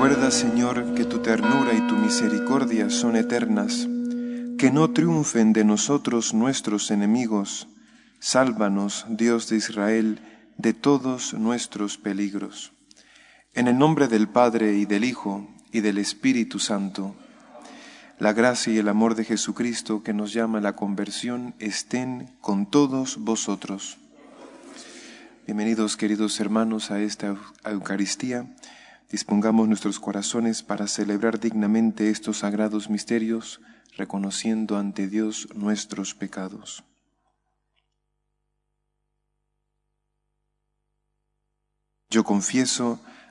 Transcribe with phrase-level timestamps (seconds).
[0.00, 3.86] Recuerda, Señor, que tu ternura y tu misericordia son eternas,
[4.56, 7.68] que no triunfen de nosotros nuestros enemigos.
[8.18, 10.20] Sálvanos, Dios de Israel,
[10.56, 12.72] de todos nuestros peligros.
[13.52, 17.16] En el nombre del Padre y del Hijo y del Espíritu Santo,
[18.20, 22.70] la gracia y el amor de Jesucristo que nos llama a la conversión estén con
[22.70, 23.98] todos vosotros.
[25.46, 28.54] Bienvenidos queridos hermanos a esta Eucaristía.
[29.10, 33.60] Dispongamos nuestros corazones para celebrar dignamente estos sagrados misterios,
[33.96, 36.84] reconociendo ante Dios nuestros pecados.
[42.10, 43.00] Yo confieso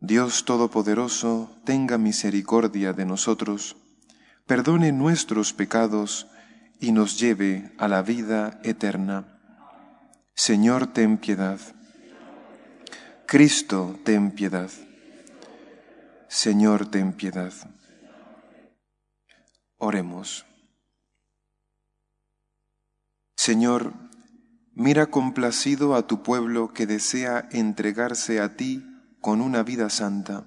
[0.00, 3.76] Dios Todopoderoso, tenga misericordia de nosotros,
[4.46, 6.26] perdone nuestros pecados
[6.80, 9.40] y nos lleve a la vida eterna.
[10.34, 11.58] Señor, ten piedad.
[13.26, 14.70] Cristo, ten piedad.
[16.28, 17.52] Señor, ten piedad.
[19.78, 20.44] Oremos.
[23.36, 23.92] Señor,
[24.72, 28.93] mira complacido a tu pueblo que desea entregarse a ti
[29.24, 30.44] con una vida santa,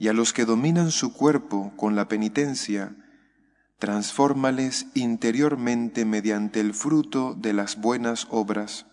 [0.00, 2.96] y a los que dominan su cuerpo con la penitencia,
[3.78, 8.86] transfórmales interiormente mediante el fruto de las buenas obras.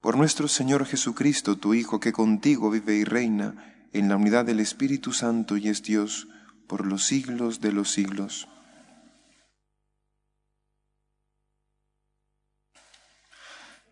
[0.00, 4.60] Por nuestro Señor Jesucristo, tu Hijo, que contigo vive y reina en la unidad del
[4.60, 6.28] Espíritu Santo y es Dios
[6.66, 8.48] por los siglos de los siglos.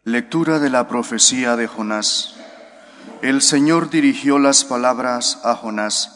[0.04, 2.41] Lectura de la profecía de Jonás.
[3.22, 6.10] El Señor dirigió las palabras a Jonás.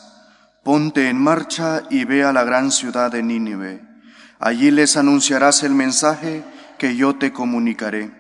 [0.64, 3.80] Ponte en marcha y ve a la gran ciudad de Nínive.
[4.40, 6.42] Allí les anunciarás el mensaje
[6.78, 8.10] que yo te comunicaré.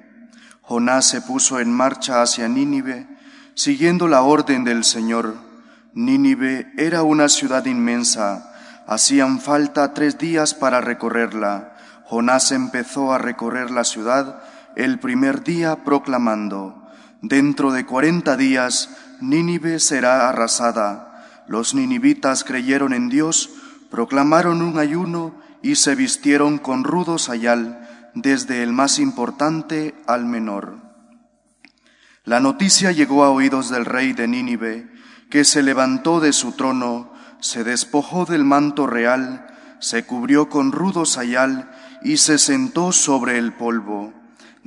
[0.62, 3.08] Jonás se puso en marcha hacia Nínive,
[3.54, 5.34] siguiendo la orden del Señor.
[5.92, 8.54] Nínive era una ciudad inmensa.
[8.86, 11.76] Hacían falta tres días para recorrerla.
[12.04, 14.44] Jonás empezó a recorrer la ciudad
[14.76, 16.85] el primer día proclamando,
[17.22, 18.90] Dentro de cuarenta días
[19.20, 21.44] Nínive será arrasada.
[21.48, 23.50] Los ninivitas creyeron en Dios,
[23.90, 30.78] proclamaron un ayuno y se vistieron con rudo sayal, desde el más importante al menor.
[32.24, 34.90] La noticia llegó a oídos del rey de Nínive,
[35.30, 39.46] que se levantó de su trono, se despojó del manto real,
[39.80, 41.70] se cubrió con rudo sayal
[42.02, 44.12] y se sentó sobre el polvo.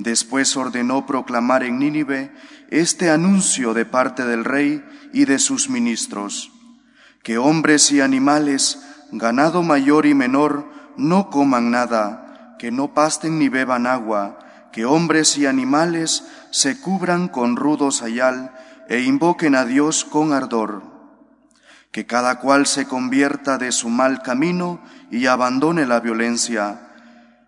[0.00, 2.32] Después ordenó proclamar en Nínive
[2.70, 6.50] este anuncio de parte del rey y de sus ministros,
[7.22, 13.50] que hombres y animales, ganado mayor y menor, no coman nada, que no pasten ni
[13.50, 14.38] beban agua,
[14.72, 18.54] que hombres y animales se cubran con rudo sayal
[18.88, 20.82] e invoquen a Dios con ardor,
[21.92, 24.80] que cada cual se convierta de su mal camino
[25.10, 26.88] y abandone la violencia.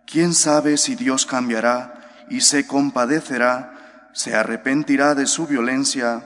[0.05, 2.02] ¿Quién sabe si Dios cambiará?
[2.33, 6.25] Y se compadecerá, se arrepentirá de su violencia,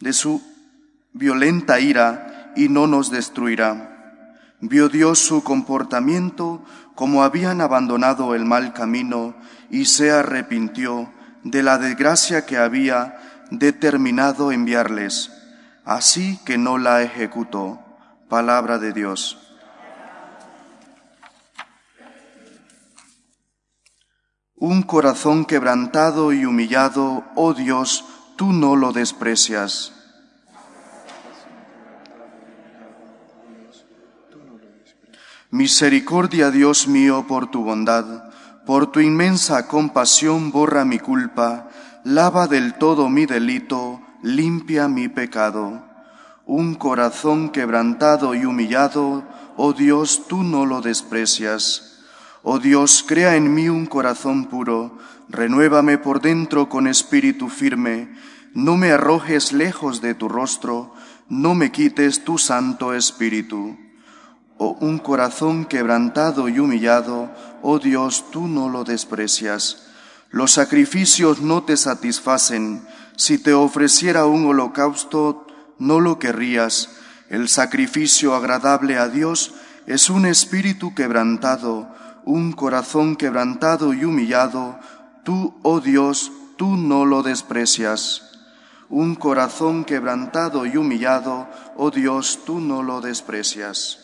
[0.00, 0.42] de su
[1.14, 3.88] violenta ira, y no nos destruirá.
[4.60, 6.62] Vio Dios su comportamiento
[6.94, 9.34] como habían abandonado el mal camino
[9.70, 11.10] y se arrepintió
[11.42, 13.16] de la desgracia que había
[13.50, 15.32] determinado enviarles,
[15.86, 17.80] así que no la ejecutó.
[18.28, 19.41] Palabra de Dios.
[24.62, 28.04] Un corazón quebrantado y humillado, oh Dios,
[28.36, 29.92] tú no lo desprecias.
[35.50, 38.30] Misericordia, Dios mío, por tu bondad,
[38.64, 41.68] por tu inmensa compasión borra mi culpa,
[42.04, 45.82] lava del todo mi delito, limpia mi pecado.
[46.46, 49.24] Un corazón quebrantado y humillado,
[49.56, 51.91] oh Dios, tú no lo desprecias.
[52.42, 54.98] Oh Dios, crea en mí un corazón puro,
[55.28, 58.08] renuévame por dentro con espíritu firme,
[58.52, 60.92] no me arrojes lejos de tu rostro,
[61.28, 63.76] no me quites tu santo espíritu.
[64.58, 67.30] o un corazón quebrantado y humillado,
[67.62, 69.88] oh Dios, tú no lo desprecias.
[70.30, 72.86] Los sacrificios no te satisfacen.
[73.16, 75.46] Si te ofreciera un holocausto,
[75.78, 76.90] no lo querrías.
[77.28, 79.52] El sacrificio agradable a Dios
[79.86, 81.92] es un espíritu quebrantado,
[82.24, 84.78] un corazón quebrantado y humillado.
[85.24, 88.30] Tú, oh Dios, tú no lo desprecias.
[88.88, 94.01] Un corazón quebrantado y humillado, oh Dios, tú no lo desprecias.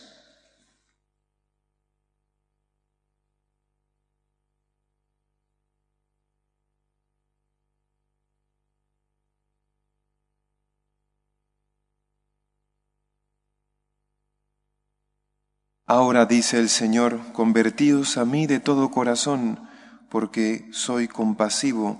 [15.91, 19.67] Ahora dice el Señor, convertíos a mí de todo corazón,
[20.07, 21.99] porque soy compasivo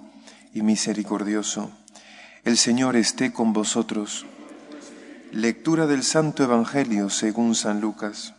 [0.53, 1.71] y misericordioso.
[2.43, 4.27] El Señor esté con vosotros.
[5.31, 8.35] Lectura del Santo Evangelio según San Lucas.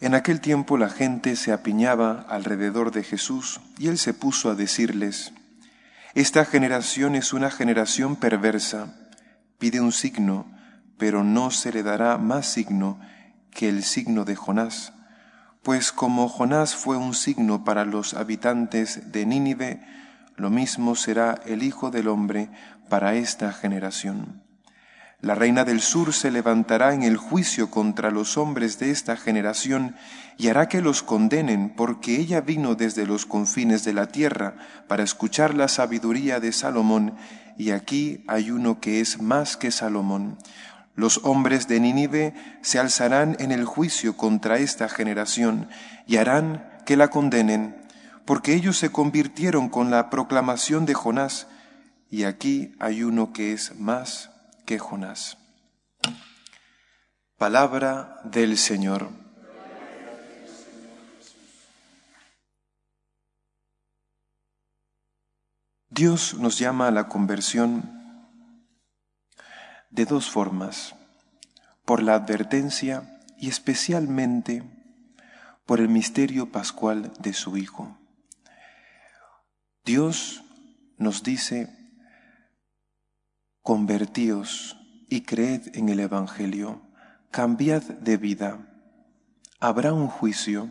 [0.00, 4.56] En aquel tiempo la gente se apiñaba alrededor de Jesús y él se puso a
[4.56, 5.32] decirles,
[6.14, 8.96] Esta generación es una generación perversa,
[9.60, 10.57] pide un signo
[10.98, 12.98] pero no se le dará más signo
[13.50, 14.92] que el signo de Jonás.
[15.62, 19.80] Pues como Jonás fue un signo para los habitantes de Nínive,
[20.36, 22.50] lo mismo será el Hijo del Hombre
[22.88, 24.42] para esta generación.
[25.20, 29.96] La reina del sur se levantará en el juicio contra los hombres de esta generación
[30.36, 34.54] y hará que los condenen, porque ella vino desde los confines de la tierra
[34.86, 37.16] para escuchar la sabiduría de Salomón,
[37.56, 40.38] y aquí hay uno que es más que Salomón.
[40.98, 45.68] Los hombres de Nínive se alzarán en el juicio contra esta generación
[46.08, 47.86] y harán que la condenen,
[48.24, 51.46] porque ellos se convirtieron con la proclamación de Jonás,
[52.10, 54.32] y aquí hay uno que es más
[54.66, 55.38] que Jonás.
[57.36, 59.08] Palabra del Señor.
[65.90, 67.97] Dios nos llama a la conversión
[69.90, 70.94] de dos formas,
[71.84, 74.62] por la advertencia y especialmente
[75.64, 77.98] por el misterio pascual de su Hijo.
[79.84, 80.42] Dios
[80.98, 81.68] nos dice,
[83.62, 84.76] convertíos
[85.08, 86.82] y creed en el Evangelio,
[87.30, 88.58] cambiad de vida,
[89.60, 90.70] habrá un juicio.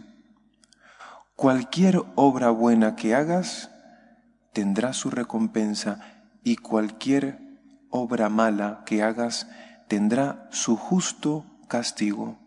[1.35, 3.69] Cualquier obra buena que hagas
[4.53, 5.99] tendrá su recompensa
[6.43, 7.46] y cualquier
[7.89, 9.47] obra mala que hagas
[9.87, 12.37] tendrá su justo castigo.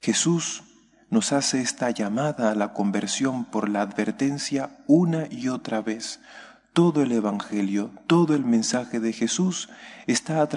[0.00, 0.64] Jesús
[1.10, 6.20] nos hace esta llamada a la conversión por la advertencia una y otra vez.
[6.72, 9.68] Todo el Evangelio, todo el mensaje de Jesús
[10.06, 10.48] está,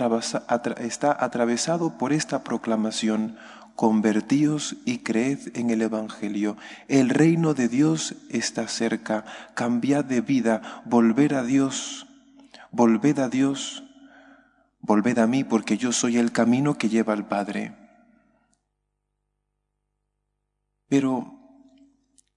[0.80, 3.38] está atravesado por esta proclamación.
[3.76, 6.56] Convertíos y creed en el Evangelio.
[6.88, 9.26] El reino de Dios está cerca.
[9.54, 12.05] Cambiad de vida, volver a Dios
[12.76, 13.84] volved a Dios,
[14.82, 17.74] volved a mí porque yo soy el camino que lleva al Padre.
[20.90, 21.40] Pero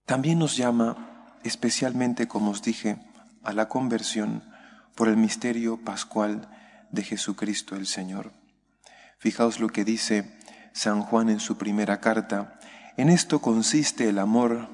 [0.07, 2.99] también nos llama, especialmente como os dije,
[3.43, 4.45] a la conversión
[4.95, 6.49] por el misterio pascual
[6.93, 8.33] de Jesucristo el Señor.
[9.19, 10.39] Fijaos lo que dice
[10.73, 12.61] San Juan en su primera carta.
[12.97, 14.69] En esto consiste el amor,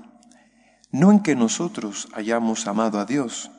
[0.91, 3.51] no en que nosotros hayamos amado a Dios,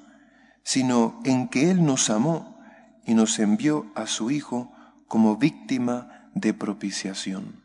[0.65, 2.59] sino en que Él nos amó
[3.05, 4.73] y nos envió a su Hijo
[5.07, 7.63] como víctima de propiciación.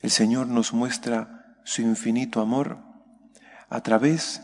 [0.00, 2.78] El Señor nos muestra su infinito amor
[3.68, 4.42] a través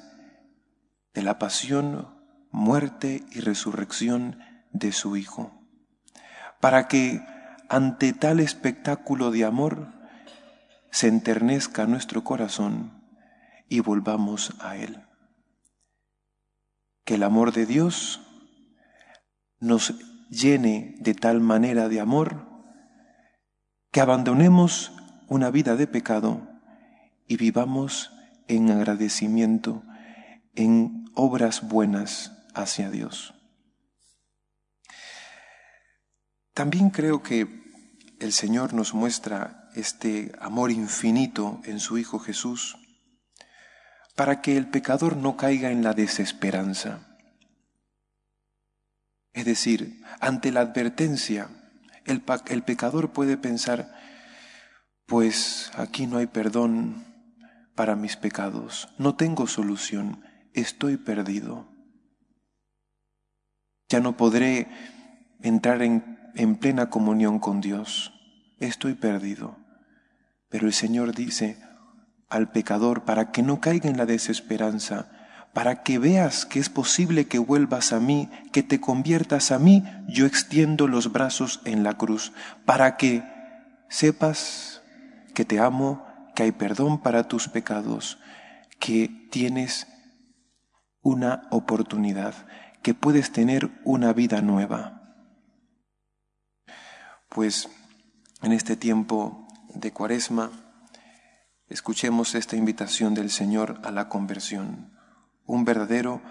[1.12, 2.08] de la pasión,
[2.52, 4.38] muerte y resurrección
[4.72, 5.52] de su Hijo,
[6.60, 7.20] para que
[7.68, 9.88] ante tal espectáculo de amor
[10.92, 13.02] se enternezca nuestro corazón
[13.68, 15.03] y volvamos a Él
[17.04, 18.20] que el amor de Dios
[19.60, 19.94] nos
[20.30, 22.48] llene de tal manera de amor
[23.90, 24.92] que abandonemos
[25.28, 26.48] una vida de pecado
[27.28, 28.10] y vivamos
[28.48, 29.84] en agradecimiento,
[30.54, 33.34] en obras buenas hacia Dios.
[36.52, 37.64] También creo que
[38.20, 42.76] el Señor nos muestra este amor infinito en su Hijo Jesús
[44.14, 47.00] para que el pecador no caiga en la desesperanza.
[49.32, 51.48] Es decir, ante la advertencia,
[52.04, 52.22] el,
[52.62, 53.92] pecador puede pensar,
[55.06, 57.04] pues aquí no hay perdón
[57.74, 61.68] para mis pecados, no tengo solución, estoy perdido.
[63.88, 64.68] Ya no podré
[65.40, 68.12] entrar en, en plena comunión con Dios.
[68.58, 69.58] Estoy perdido.
[70.48, 71.58] Pero el Señor dice
[72.34, 75.06] al pecador, para que no caiga en la desesperanza,
[75.52, 79.84] para que veas que es posible que vuelvas a mí, que te conviertas a mí,
[80.08, 82.32] yo extiendo los brazos en la cruz,
[82.64, 83.22] para que
[83.88, 84.82] sepas
[85.32, 88.18] que te amo, que hay perdón para tus pecados,
[88.80, 89.86] que tienes
[91.02, 92.34] una oportunidad,
[92.82, 95.14] que puedes tener una vida nueva.
[97.28, 97.68] Pues
[98.42, 100.63] en este tiempo de cuaresma,
[101.68, 104.94] escuchemos esta invitación del Señor a la conversión
[105.46, 106.22] un verdadero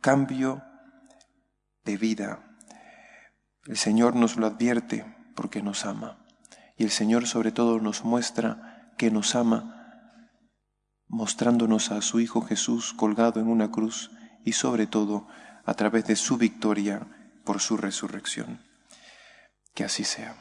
[0.00, 0.62] cambio
[1.84, 2.56] de vida.
[3.66, 6.24] El Señor nos lo advierte porque nos ama.
[6.76, 10.30] Y el Señor sobre todo nos muestra que nos ama,
[11.06, 14.10] mostrándonos a su Hijo Jesús colgado en una cruz
[14.44, 15.26] y sobre todo
[15.64, 17.06] a través de su victoria
[17.44, 18.60] por su resurrección.
[19.74, 20.36] Que así sea.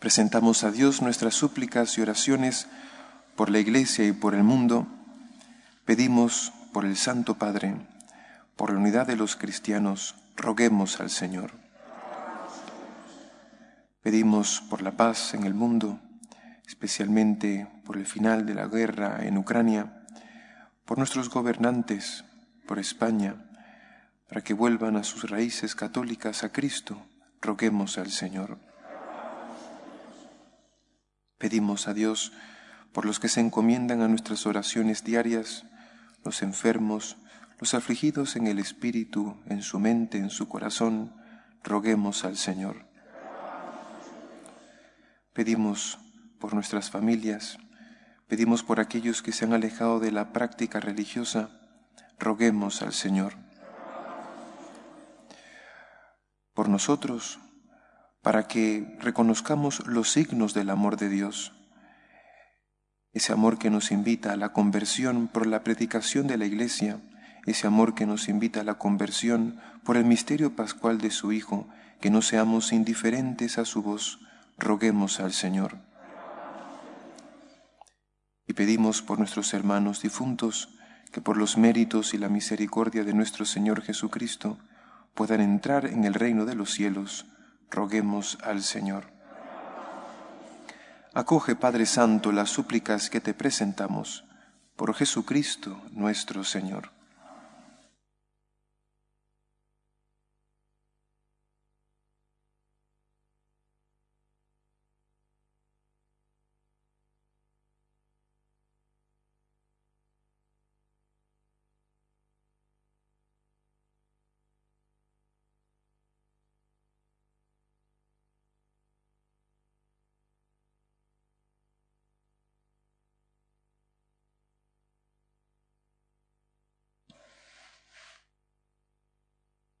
[0.00, 2.68] Presentamos a Dios nuestras súplicas y oraciones
[3.36, 4.86] por la Iglesia y por el mundo.
[5.84, 7.76] Pedimos por el Santo Padre,
[8.56, 11.52] por la unidad de los cristianos, roguemos al Señor.
[14.02, 16.00] Pedimos por la paz en el mundo,
[16.66, 20.04] especialmente por el final de la guerra en Ucrania,
[20.84, 22.24] por nuestros gobernantes,
[22.66, 23.36] por España,
[24.28, 27.06] para que vuelvan a sus raíces católicas a Cristo,
[27.42, 28.58] roguemos al Señor.
[31.38, 32.32] Pedimos a Dios
[32.96, 35.66] por los que se encomiendan a nuestras oraciones diarias,
[36.24, 37.18] los enfermos,
[37.60, 41.14] los afligidos en el espíritu, en su mente, en su corazón,
[41.62, 42.86] roguemos al Señor.
[45.34, 45.98] Pedimos
[46.40, 47.58] por nuestras familias,
[48.28, 51.50] pedimos por aquellos que se han alejado de la práctica religiosa,
[52.18, 53.34] roguemos al Señor.
[56.54, 57.40] Por nosotros,
[58.22, 61.52] para que reconozcamos los signos del amor de Dios
[63.16, 67.00] ese amor que nos invita a la conversión por la predicación de la Iglesia,
[67.46, 71.66] ese amor que nos invita a la conversión por el misterio pascual de su Hijo,
[72.02, 74.18] que no seamos indiferentes a su voz,
[74.58, 75.78] roguemos al Señor.
[78.46, 80.76] Y pedimos por nuestros hermanos difuntos,
[81.10, 84.58] que por los méritos y la misericordia de nuestro Señor Jesucristo
[85.14, 87.24] puedan entrar en el reino de los cielos,
[87.70, 89.15] roguemos al Señor.
[91.16, 94.26] Acoge, Padre Santo, las súplicas que te presentamos
[94.76, 96.90] por Jesucristo nuestro Señor.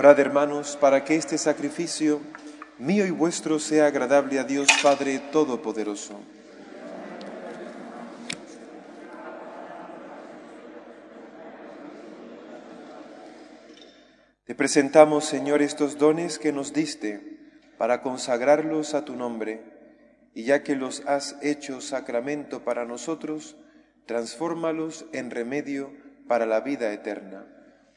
[0.00, 2.22] Orad, hermanos, para que este sacrificio
[2.78, 6.18] mío y vuestro sea agradable a Dios Padre Todopoderoso.
[14.46, 17.38] Te presentamos, Señor, estos dones que nos diste
[17.76, 19.62] para consagrarlos a tu nombre,
[20.32, 23.54] y ya que los has hecho sacramento para nosotros,
[24.06, 25.92] transfórmalos en remedio
[26.26, 27.59] para la vida eterna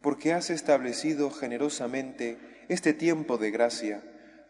[0.00, 2.38] porque has establecido generosamente
[2.68, 4.02] este tiempo de gracia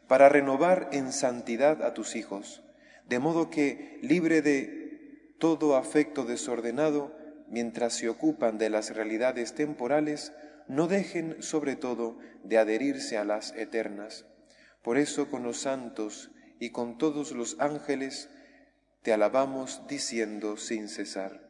[0.06, 2.62] para renovar en santidad a tus hijos,
[3.08, 7.16] de modo que, libre de todo afecto desordenado,
[7.48, 10.32] mientras se ocupan de las realidades temporales,
[10.68, 14.26] no dejen sobre todo de adherirse a las eternas.
[14.82, 16.30] Por eso con los santos
[16.60, 18.28] y con todos los ángeles
[19.02, 21.49] te alabamos diciendo sin cesar.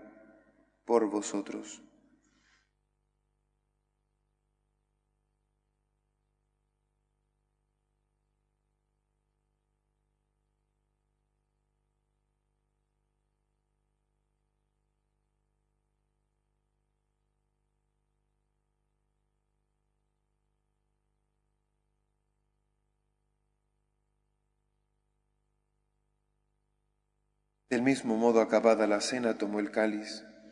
[0.85, 1.81] por vosotros.
[27.69, 30.25] Del mismo modo, acabada la cena, tomó el cáliz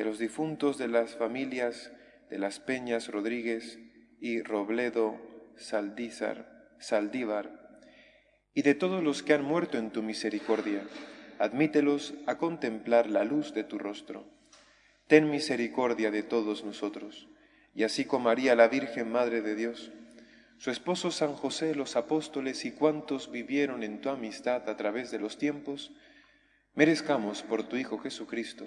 [0.00, 1.92] de los difuntos de las familias
[2.30, 3.78] de las Peñas Rodríguez
[4.18, 5.20] y Robledo
[5.58, 7.82] Saldízar, Saldívar,
[8.54, 10.84] y de todos los que han muerto en tu misericordia,
[11.38, 14.24] admítelos a contemplar la luz de tu rostro.
[15.06, 17.28] Ten misericordia de todos nosotros,
[17.74, 19.92] y así como María la Virgen Madre de Dios,
[20.56, 25.18] su esposo San José, los apóstoles y cuantos vivieron en tu amistad a través de
[25.18, 25.92] los tiempos,
[26.72, 28.66] merezcamos por tu Hijo Jesucristo,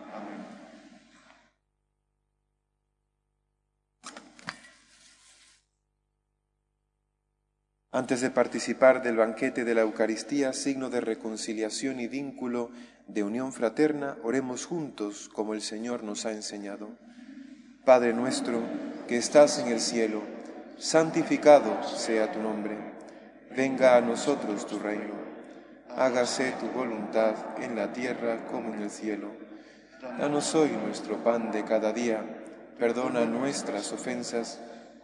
[7.93, 12.71] Antes de participar del banquete de la Eucaristía, signo de reconciliación y vínculo
[13.07, 16.87] de unión fraterna, oremos juntos como el Señor nos ha enseñado.
[17.83, 18.61] Padre nuestro,
[19.09, 20.21] que estás en el cielo,
[20.77, 22.77] santificado sea tu nombre.
[23.57, 25.13] Venga a nosotros tu reino.
[25.97, 29.31] Hágase tu voluntad en la tierra como en el cielo.
[30.17, 32.23] Danos hoy nuestro pan de cada día.
[32.79, 34.61] Perdona nuestras ofensas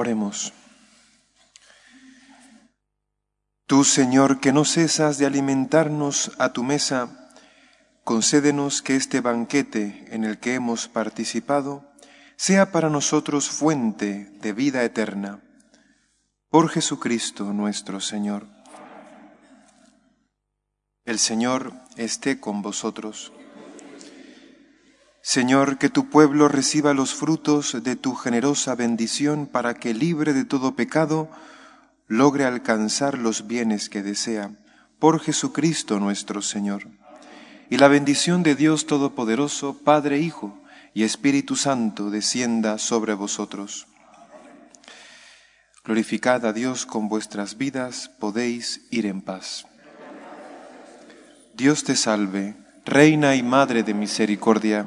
[0.00, 0.54] Oremos.
[3.66, 7.28] Tú, Señor, que no cesas de alimentarnos a tu mesa,
[8.02, 11.84] concédenos que este banquete en el que hemos participado
[12.36, 15.40] sea para nosotros fuente de vida eterna.
[16.48, 18.46] Por Jesucristo nuestro Señor.
[21.04, 23.34] El Señor esté con vosotros.
[25.22, 30.46] Señor, que tu pueblo reciba los frutos de tu generosa bendición para que, libre de
[30.46, 31.28] todo pecado,
[32.08, 34.52] logre alcanzar los bienes que desea.
[34.98, 36.88] Por Jesucristo nuestro Señor.
[37.68, 40.58] Y la bendición de Dios Todopoderoso, Padre, Hijo
[40.94, 43.86] y Espíritu Santo, descienda sobre vosotros.
[45.84, 49.66] Glorificad a Dios con vuestras vidas, podéis ir en paz.
[51.54, 52.56] Dios te salve,
[52.86, 54.86] Reina y Madre de Misericordia